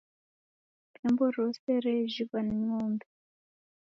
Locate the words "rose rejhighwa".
1.35-2.39